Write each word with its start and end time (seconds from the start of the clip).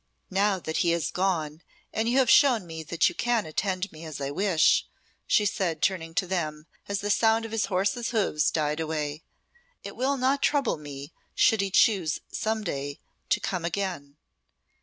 "Now 0.31 0.57
that 0.57 0.77
he 0.77 0.89
has 0.97 1.11
gone 1.11 1.61
and 1.93 2.09
you 2.09 2.17
have 2.17 2.27
shown 2.27 2.65
me 2.65 2.81
that 2.81 3.07
you 3.07 3.13
can 3.13 3.45
attend 3.45 3.91
me 3.91 4.03
as 4.03 4.19
I 4.19 4.31
wish," 4.31 4.87
she 5.27 5.45
said, 5.45 5.79
turning 5.83 6.15
to 6.15 6.25
them 6.25 6.65
as 6.89 7.01
the 7.01 7.11
sound 7.11 7.45
of 7.45 7.51
his 7.51 7.65
horse's 7.65 8.09
hoofs 8.09 8.49
died 8.49 8.79
away, 8.79 9.21
"it 9.83 9.95
will 9.95 10.17
not 10.17 10.41
trouble 10.41 10.77
me 10.77 11.13
should 11.35 11.61
he 11.61 11.69
choose 11.69 12.19
some 12.31 12.63
day 12.63 12.99
to 13.29 13.39
come 13.39 13.63
again. 13.63 14.15